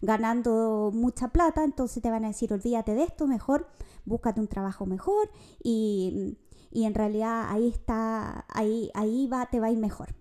ganando 0.02 0.92
mucha 0.94 1.30
plata, 1.30 1.64
entonces 1.64 2.02
te 2.02 2.10
van 2.10 2.26
a 2.26 2.30
decir 2.30 2.54
olvídate 2.54 2.94
de 2.94 3.04
esto, 3.04 3.28
mejor 3.28 3.68
búscate 4.06 4.40
un 4.40 4.48
trabajo 4.48 4.86
mejor 4.86 5.30
y, 5.62 6.38
y 6.72 6.86
en 6.86 6.94
realidad 6.94 7.48
ahí 7.50 7.70
está, 7.70 8.46
ahí, 8.50 8.92
ahí 8.94 9.28
va, 9.28 9.50
te 9.50 9.60
va 9.60 9.68
a 9.68 9.72
ir 9.72 9.78
mejor, 9.78 10.16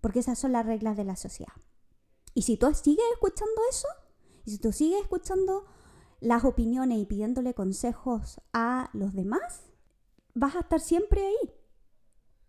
porque 0.00 0.20
esas 0.20 0.38
son 0.38 0.52
las 0.52 0.66
reglas 0.66 0.96
de 0.96 1.04
la 1.04 1.16
sociedad. 1.16 1.52
Y 2.34 2.42
si 2.42 2.56
tú 2.56 2.72
sigues 2.74 3.04
escuchando 3.14 3.60
eso, 3.70 3.88
y 4.44 4.52
si 4.52 4.58
tú 4.58 4.72
sigues 4.72 5.00
escuchando 5.02 5.64
las 6.24 6.44
opiniones 6.44 6.98
y 6.98 7.06
pidiéndole 7.06 7.54
consejos 7.54 8.40
a 8.52 8.88
los 8.94 9.12
demás, 9.12 9.62
vas 10.34 10.56
a 10.56 10.60
estar 10.60 10.80
siempre 10.80 11.26
ahí, 11.26 11.52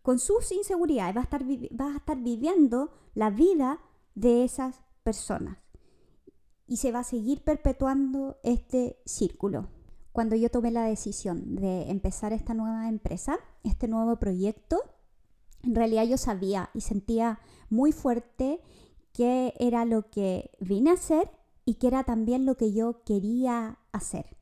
con 0.02 0.18
sus 0.18 0.52
inseguridades, 0.52 1.14
vas 1.14 1.24
a 1.24 1.36
estar, 1.38 1.46
vas 1.72 1.94
a 1.94 1.98
estar 1.98 2.18
viviendo 2.18 2.92
la 3.16 3.30
vida 3.30 3.80
de 4.16 4.44
esas 4.46 4.82
personas. 5.04 5.58
Y 6.68 6.78
se 6.78 6.92
va 6.92 7.00
a 7.00 7.04
seguir 7.04 7.44
perpetuando 7.44 8.38
este 8.44 9.02
círculo. 9.06 9.68
Cuando 10.14 10.36
yo 10.36 10.50
tomé 10.50 10.72
la 10.72 10.86
decisión 10.86 11.56
de 11.56 11.90
empezar 11.92 12.32
esta 12.32 12.54
nueva 12.54 12.88
empresa, 12.88 13.38
este 13.64 13.88
nuevo 13.88 14.18
proyecto, 14.18 14.82
en 15.64 15.76
realidad 15.76 16.06
yo 16.06 16.18
sabía 16.18 16.70
y 16.74 16.82
sentía 16.82 17.40
muy 17.70 17.92
fuerte 17.92 18.62
qué 19.12 19.54
era 19.60 19.84
lo 19.84 20.10
que 20.10 20.52
vine 20.60 20.92
a 20.92 20.94
hacer 20.94 21.30
y 21.66 21.76
que 21.76 21.88
era 21.88 22.04
también 22.04 22.46
lo 22.46 22.56
que 22.56 22.72
yo 22.72 23.04
quería 23.04 23.80
hacer. 23.92 24.38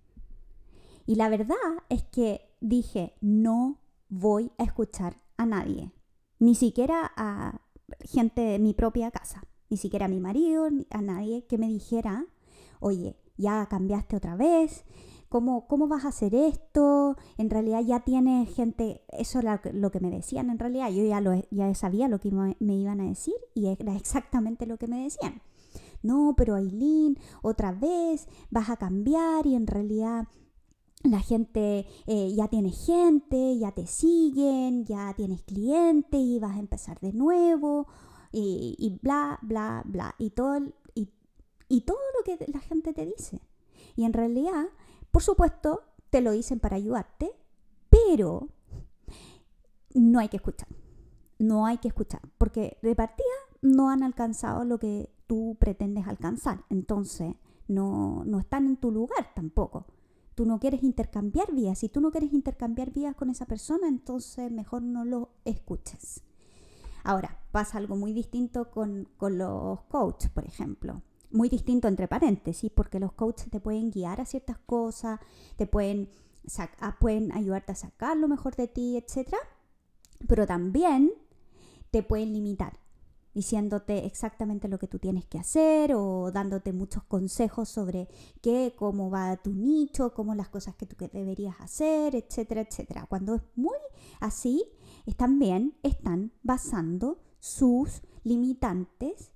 Y 1.05 1.15
la 1.15 1.29
verdad 1.29 1.55
es 1.89 2.03
que 2.03 2.41
dije, 2.61 3.15
no 3.21 3.79
voy 4.09 4.51
a 4.57 4.63
escuchar 4.63 5.17
a 5.37 5.45
nadie, 5.45 5.91
ni 6.39 6.55
siquiera 6.55 7.11
a 7.15 7.61
gente 8.01 8.41
de 8.41 8.59
mi 8.59 8.73
propia 8.73 9.11
casa, 9.11 9.43
ni 9.69 9.77
siquiera 9.77 10.05
a 10.05 10.09
mi 10.09 10.19
marido, 10.19 10.67
a 10.91 11.01
nadie 11.01 11.45
que 11.45 11.57
me 11.57 11.67
dijera, 11.67 12.25
oye, 12.79 13.17
ya 13.37 13.65
cambiaste 13.67 14.15
otra 14.15 14.35
vez, 14.35 14.85
¿Cómo, 15.29 15.67
¿cómo, 15.67 15.87
vas 15.87 16.05
a 16.05 16.09
hacer 16.09 16.35
esto? 16.35 17.17
En 17.39 17.49
realidad 17.49 17.81
ya 17.81 18.01
tienes 18.01 18.53
gente, 18.53 19.01
eso 19.09 19.39
es 19.39 19.73
lo 19.73 19.89
que 19.89 19.99
me 19.99 20.11
decían 20.11 20.51
en 20.51 20.59
realidad, 20.59 20.91
yo 20.91 21.03
ya, 21.03 21.21
lo, 21.21 21.33
ya 21.49 21.73
sabía 21.73 22.07
lo 22.07 22.19
que 22.19 22.29
me 22.31 22.75
iban 22.75 23.01
a 23.01 23.05
decir 23.05 23.33
y 23.55 23.65
era 23.65 23.95
exactamente 23.95 24.67
lo 24.67 24.77
que 24.77 24.85
me 24.85 25.01
decían 25.01 25.41
no, 26.03 26.35
pero 26.37 26.55
Aileen, 26.55 27.17
otra 27.41 27.71
vez 27.71 28.27
vas 28.51 28.69
a 28.69 28.77
cambiar 28.77 29.47
y 29.47 29.55
en 29.55 29.65
realidad 29.65 30.27
la 31.03 31.19
gente 31.19 31.87
eh, 32.07 32.33
ya 32.33 32.47
tiene 32.47 32.71
gente, 32.71 33.57
ya 33.57 33.71
te 33.71 33.87
siguen, 33.87 34.85
ya 34.85 35.13
tienes 35.15 35.43
clientes 35.43 36.19
y 36.19 36.39
vas 36.39 36.55
a 36.55 36.59
empezar 36.59 36.99
de 36.99 37.13
nuevo 37.13 37.87
y, 38.31 38.99
bla, 39.01 39.37
bla, 39.41 39.83
bla. 39.85 40.15
Y 40.17 40.31
todo, 40.31 40.59
y, 40.95 41.09
y 41.69 41.81
todo 41.81 41.99
lo 42.17 42.23
que 42.23 42.51
la 42.51 42.59
gente 42.59 42.93
te 42.93 43.05
dice. 43.05 43.41
Y 43.95 44.05
en 44.05 44.13
realidad, 44.13 44.65
por 45.11 45.21
supuesto, 45.21 45.83
te 46.09 46.21
lo 46.21 46.31
dicen 46.31 46.59
para 46.59 46.77
ayudarte, 46.77 47.31
pero 47.89 48.49
no 49.93 50.19
hay 50.19 50.29
que 50.29 50.37
escuchar. 50.37 50.67
No 51.37 51.65
hay 51.65 51.77
que 51.77 51.89
escuchar, 51.89 52.21
porque 52.37 52.77
de 52.81 52.95
partida 52.95 53.27
no 53.61 53.89
han 53.89 54.03
alcanzado 54.03 54.63
lo 54.65 54.79
que 54.79 55.12
tú 55.27 55.57
pretendes 55.59 56.07
alcanzar. 56.07 56.65
Entonces, 56.69 57.35
no, 57.67 58.23
no 58.25 58.39
están 58.39 58.67
en 58.67 58.77
tu 58.77 58.91
lugar 58.91 59.33
tampoco. 59.35 59.85
Tú 60.35 60.45
no 60.45 60.59
quieres 60.59 60.83
intercambiar 60.83 61.53
vías. 61.53 61.79
Si 61.79 61.89
tú 61.89 62.01
no 62.01 62.11
quieres 62.11 62.33
intercambiar 62.33 62.91
vías 62.91 63.15
con 63.15 63.29
esa 63.29 63.45
persona, 63.45 63.87
entonces 63.87 64.51
mejor 64.51 64.81
no 64.81 65.05
lo 65.05 65.29
escuches. 65.45 66.23
Ahora, 67.03 67.37
pasa 67.51 67.77
algo 67.77 67.95
muy 67.95 68.13
distinto 68.13 68.71
con, 68.71 69.09
los 69.19 69.81
coaches, 69.83 70.31
por 70.31 70.45
ejemplo. 70.45 71.01
Muy 71.31 71.49
distinto 71.49 71.87
entre 71.87 72.07
paréntesis, 72.07 72.71
porque 72.71 72.99
los 72.99 73.13
coaches 73.13 73.49
te 73.49 73.59
pueden 73.59 73.91
guiar 73.91 74.21
a 74.21 74.25
ciertas 74.25 74.57
cosas, 74.59 75.19
te 75.57 75.67
pueden, 75.67 76.09
pueden 76.99 77.31
ayudarte 77.33 77.73
a 77.73 77.75
sacar 77.75 78.17
lo 78.17 78.27
mejor 78.27 78.55
de 78.55 78.67
ti, 78.67 78.97
etc. 78.97 79.35
Pero 80.27 80.47
también 80.47 81.11
te 81.91 82.03
pueden 82.03 82.33
limitar 82.33 82.79
diciéndote 83.33 84.05
exactamente 84.05 84.67
lo 84.67 84.79
que 84.79 84.87
tú 84.87 84.99
tienes 84.99 85.25
que 85.25 85.39
hacer 85.39 85.93
o 85.95 86.31
dándote 86.31 86.71
muchos 86.73 87.03
consejos 87.03 87.69
sobre 87.69 88.07
qué, 88.41 88.73
cómo 88.77 89.09
va 89.09 89.37
tu 89.37 89.51
nicho, 89.53 90.13
cómo 90.13 90.35
las 90.35 90.49
cosas 90.49 90.75
que 90.75 90.85
tú 90.85 90.95
deberías 91.11 91.55
hacer, 91.59 92.15
etcétera, 92.15 92.61
etcétera. 92.61 93.05
Cuando 93.07 93.35
es 93.35 93.41
muy 93.55 93.77
así, 94.19 94.63
también 95.17 95.77
están 95.83 96.31
basando 96.43 97.19
sus 97.39 98.01
limitantes 98.23 99.31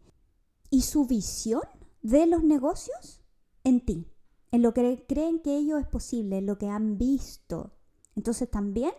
y 0.70 0.82
su 0.82 1.06
visión 1.06 1.64
de 2.02 2.26
los 2.26 2.44
negocios 2.44 3.22
en 3.64 3.84
ti, 3.84 4.08
en 4.52 4.62
lo 4.62 4.74
que 4.74 5.06
creen 5.08 5.40
que 5.40 5.58
ello 5.58 5.78
es 5.78 5.88
posible, 5.88 6.38
en 6.38 6.46
lo 6.46 6.58
que 6.58 6.70
han 6.70 6.98
visto. 6.98 7.74
Entonces 8.16 8.50
también 8.50 8.94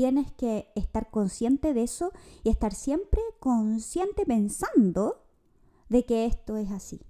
tienes 0.00 0.32
que 0.32 0.72
estar 0.76 1.10
consciente 1.10 1.74
de 1.74 1.82
eso 1.82 2.10
y 2.42 2.48
estar 2.48 2.72
siempre 2.72 3.20
consciente 3.38 4.24
pensando 4.24 5.26
de 5.90 6.06
que 6.06 6.24
esto 6.24 6.56
es 6.56 6.70
así. 6.70 7.02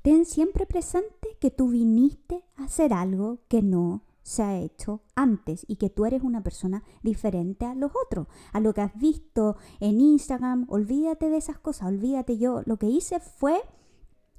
Ten 0.00 0.24
siempre 0.24 0.64
presente 0.64 1.36
que 1.38 1.50
tú 1.50 1.68
viniste 1.68 2.42
a 2.56 2.64
hacer 2.64 2.94
algo 2.94 3.40
que 3.48 3.60
no 3.60 4.04
se 4.22 4.42
ha 4.42 4.58
hecho 4.58 5.02
antes 5.14 5.66
y 5.68 5.76
que 5.76 5.90
tú 5.90 6.06
eres 6.06 6.22
una 6.22 6.42
persona 6.42 6.82
diferente 7.02 7.66
a 7.66 7.74
los 7.74 7.92
otros, 8.06 8.28
a 8.54 8.60
lo 8.60 8.72
que 8.72 8.80
has 8.80 8.96
visto 8.96 9.58
en 9.80 10.00
Instagram. 10.00 10.64
Olvídate 10.70 11.28
de 11.28 11.36
esas 11.36 11.58
cosas, 11.58 11.88
olvídate 11.88 12.38
yo. 12.38 12.62
Lo 12.64 12.78
que 12.78 12.86
hice 12.86 13.20
fue 13.20 13.60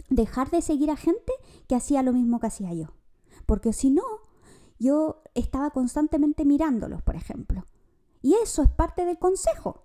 dejar 0.10 0.50
de 0.50 0.64
seguir 0.64 0.90
a 0.90 0.96
gente 0.96 1.32
que 1.68 1.76
hacía 1.76 2.02
lo 2.02 2.12
mismo 2.12 2.40
que 2.40 2.48
hacía 2.48 2.74
yo. 2.74 2.88
Porque 3.46 3.72
si 3.72 3.92
no, 3.92 4.02
yo 4.80 5.22
estaba 5.36 5.70
constantemente 5.70 6.44
mirándolos, 6.44 7.04
por 7.04 7.16
ejemplo. 7.16 7.68
Y 8.24 8.34
eso 8.42 8.64
es 8.64 8.70
parte 8.70 9.06
del 9.06 9.20
consejo. 9.20 9.84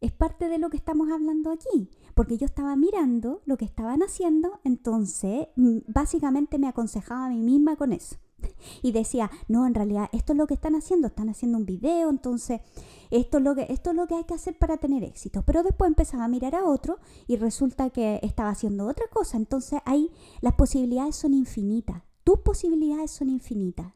Es 0.00 0.10
parte 0.10 0.48
de 0.48 0.58
lo 0.58 0.70
que 0.70 0.78
estamos 0.78 1.10
hablando 1.10 1.52
aquí. 1.52 1.90
Porque 2.14 2.38
yo 2.38 2.46
estaba 2.46 2.74
mirando 2.74 3.42
lo 3.44 3.56
que 3.56 3.66
estaban 3.66 4.02
haciendo, 4.02 4.58
entonces 4.64 5.48
mm, 5.54 5.78
básicamente 5.86 6.58
me 6.58 6.66
aconsejaba 6.66 7.26
a 7.26 7.28
mí 7.28 7.42
misma 7.42 7.76
con 7.76 7.92
eso. 7.92 8.16
Y 8.82 8.92
decía, 8.92 9.30
no, 9.48 9.66
en 9.66 9.74
realidad 9.74 10.08
esto 10.12 10.32
es 10.32 10.38
lo 10.38 10.46
que 10.46 10.54
están 10.54 10.76
haciendo, 10.76 11.08
están 11.08 11.28
haciendo 11.28 11.58
un 11.58 11.66
video, 11.66 12.08
entonces 12.08 12.60
esto 13.10 13.38
es 13.38 13.44
lo 13.44 13.54
que, 13.54 13.66
esto 13.68 13.90
es 13.90 13.96
lo 13.96 14.06
que 14.06 14.14
hay 14.14 14.24
que 14.24 14.34
hacer 14.34 14.56
para 14.56 14.78
tener 14.78 15.04
éxito. 15.04 15.42
Pero 15.44 15.62
después 15.62 15.88
empezaba 15.88 16.24
a 16.24 16.28
mirar 16.28 16.54
a 16.54 16.64
otro 16.64 16.98
y 17.26 17.36
resulta 17.36 17.90
que 17.90 18.18
estaba 18.22 18.50
haciendo 18.50 18.86
otra 18.86 19.06
cosa. 19.12 19.36
Entonces 19.36 19.80
ahí 19.84 20.10
las 20.40 20.54
posibilidades 20.54 21.16
son 21.16 21.34
infinitas. 21.34 22.02
Tus 22.24 22.38
posibilidades 22.40 23.10
son 23.10 23.28
infinitas. 23.28 23.92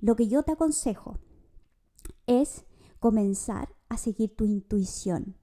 Lo 0.00 0.16
que 0.16 0.28
yo 0.28 0.42
te 0.42 0.52
aconsejo 0.52 1.18
es 2.26 2.64
comenzar 3.00 3.74
a 3.88 3.96
seguir 3.96 4.36
tu 4.36 4.44
intuición. 4.44 5.36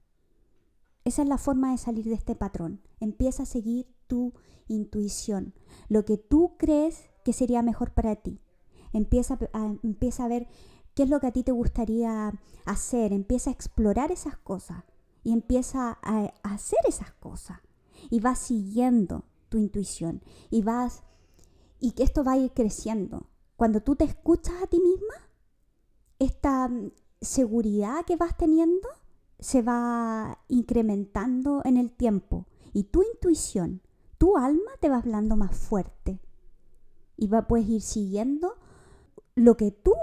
Esa 1.04 1.22
es 1.22 1.28
la 1.28 1.38
forma 1.38 1.72
de 1.72 1.78
salir 1.78 2.06
de 2.06 2.14
este 2.14 2.34
patrón. 2.34 2.80
Empieza 3.00 3.42
a 3.42 3.46
seguir 3.46 3.86
tu 4.06 4.32
intuición. 4.68 5.54
Lo 5.88 6.04
que 6.04 6.16
tú 6.16 6.56
crees 6.58 7.10
que 7.24 7.32
sería 7.32 7.62
mejor 7.62 7.92
para 7.92 8.16
ti. 8.16 8.40
Empieza 8.92 9.38
a, 9.52 9.76
empieza 9.82 10.24
a 10.24 10.28
ver 10.28 10.48
qué 10.94 11.02
es 11.02 11.10
lo 11.10 11.20
que 11.20 11.26
a 11.26 11.32
ti 11.32 11.42
te 11.42 11.52
gustaría 11.52 12.32
hacer. 12.64 13.12
Empieza 13.12 13.50
a 13.50 13.52
explorar 13.52 14.12
esas 14.12 14.38
cosas 14.38 14.84
y 15.24 15.32
empieza 15.32 15.98
a, 16.02 16.32
a 16.42 16.54
hacer 16.54 16.78
esas 16.86 17.12
cosas. 17.12 17.58
Y 18.10 18.20
vas 18.20 18.38
siguiendo 18.38 19.24
tu 19.48 19.58
intuición 19.58 20.22
y 20.50 20.62
vas 20.62 21.02
y 21.80 21.92
que 21.92 22.02
esto 22.02 22.22
va 22.22 22.32
a 22.32 22.38
ir 22.38 22.52
creciendo. 22.52 23.28
Cuando 23.56 23.82
tú 23.82 23.96
te 23.96 24.04
escuchas 24.04 24.62
a 24.62 24.66
ti 24.66 24.78
misma, 24.78 25.14
esta 26.18 26.70
seguridad 27.20 28.04
que 28.04 28.16
vas 28.16 28.36
teniendo 28.36 28.88
se 29.38 29.62
va 29.62 30.38
incrementando 30.48 31.62
en 31.64 31.76
el 31.76 31.92
tiempo 31.92 32.46
y 32.72 32.84
tu 32.84 33.02
intuición, 33.02 33.80
tu 34.18 34.36
alma 34.36 34.70
te 34.80 34.88
va 34.88 34.98
hablando 34.98 35.36
más 35.36 35.56
fuerte 35.56 36.20
y 37.16 37.28
va, 37.28 37.46
puedes 37.46 37.68
ir 37.68 37.82
siguiendo 37.82 38.54
lo 39.34 39.56
que 39.56 39.70
tú 39.70 39.94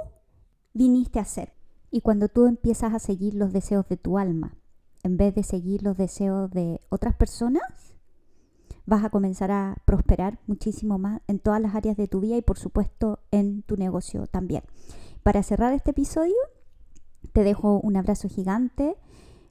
viniste 0.74 1.20
a 1.20 1.24
hacer. 1.24 1.54
Y 1.92 2.02
cuando 2.02 2.28
tú 2.28 2.46
empiezas 2.46 2.94
a 2.94 3.00
seguir 3.00 3.36
los 3.36 3.54
deseos 3.54 3.88
de 3.88 3.98
tu 3.98 4.18
alma, 4.18 4.56
en 5.04 5.18
vez 5.18 5.34
de 5.36 5.44
seguir 5.44 5.84
los 5.84 5.98
deseos 5.98 6.52
de 6.52 6.82
otras 6.90 7.16
personas, 7.16 7.96
vas 8.86 9.04
a 9.04 9.10
comenzar 9.10 9.52
a 9.52 9.78
prosperar 9.86 10.40
muchísimo 10.48 10.98
más 10.98 11.22
en 11.28 11.40
todas 11.40 11.62
las 11.62 11.76
áreas 11.76 11.98
de 11.98 12.08
tu 12.08 12.20
vida 12.20 12.36
y 12.38 12.42
por 12.42 12.58
supuesto 12.58 13.20
en 13.32 13.64
tu 13.64 13.78
negocio 13.78 14.28
también. 14.28 14.64
Para 15.24 15.42
cerrar 15.44 15.74
este 15.74 15.92
episodio, 15.92 16.36
te 17.36 17.44
dejo 17.44 17.82
un 17.82 17.98
abrazo 17.98 18.30
gigante. 18.30 18.96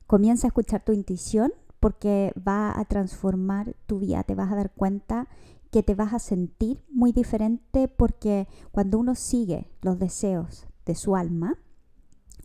Comienza 0.07 0.47
a 0.47 0.49
escuchar 0.49 0.83
tu 0.83 0.93
intuición 0.93 1.53
porque 1.81 2.33
va 2.37 2.81
a 2.81 2.87
transformar 2.87 3.77
tu 3.85 3.99
vida. 3.99 4.23
Te 4.23 4.35
vas 4.35 4.51
a 4.51 4.57
dar 4.57 4.73
cuenta 4.73 5.29
que 5.71 5.83
te 5.83 5.95
vas 5.95 6.15
a 6.15 6.19
sentir 6.19 6.83
muy 6.89 7.13
diferente 7.13 7.89
porque 7.89 8.49
cuando 8.73 8.99
uno 8.99 9.15
sigue 9.15 9.69
los 9.83 9.99
deseos 9.99 10.67
de 10.87 10.95
su 10.95 11.15
alma, 11.15 11.59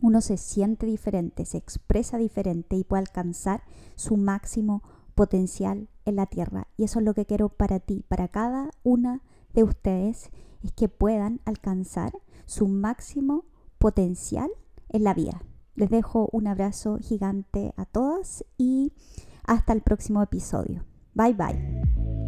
uno 0.02 0.20
se 0.20 0.36
siente 0.36 0.84
diferente, 0.84 1.46
se 1.46 1.56
expresa 1.56 2.18
diferente 2.18 2.76
y 2.76 2.84
puede 2.84 3.00
alcanzar 3.00 3.62
su 3.94 4.18
máximo 4.18 4.82
potencial 5.14 5.88
en 6.04 6.16
la 6.16 6.26
tierra. 6.26 6.68
Y 6.76 6.84
eso 6.84 6.98
es 6.98 7.06
lo 7.06 7.14
que 7.14 7.24
quiero 7.24 7.48
para 7.48 7.80
ti, 7.80 8.04
para 8.08 8.28
cada 8.28 8.72
una 8.82 9.22
de 9.54 9.62
ustedes, 9.62 10.28
es 10.62 10.72
que 10.72 10.90
puedan 10.90 11.40
alcanzar 11.46 12.12
su 12.44 12.68
máximo 12.68 13.46
potencial 13.78 14.50
en 14.90 15.04
la 15.04 15.14
vida. 15.14 15.42
Les 15.74 15.88
dejo 15.88 16.28
un 16.32 16.46
abrazo 16.46 16.98
gigante 16.98 17.72
a 17.76 17.86
todas 17.86 18.44
y 18.58 18.92
hasta 19.44 19.72
el 19.72 19.80
próximo 19.80 20.22
episodio. 20.22 20.84
Bye 21.14 21.34
bye. 21.34 22.19